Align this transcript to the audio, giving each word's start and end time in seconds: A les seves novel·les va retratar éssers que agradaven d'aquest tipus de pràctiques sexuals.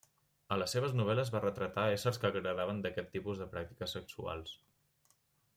A 0.53 0.55
les 0.61 0.71
seves 0.75 0.95
novel·les 0.99 1.31
va 1.35 1.41
retratar 1.43 1.83
éssers 1.97 2.19
que 2.23 2.27
agradaven 2.31 2.81
d'aquest 2.87 3.13
tipus 3.19 3.43
de 3.43 3.51
pràctiques 3.55 3.97
sexuals. 3.99 4.61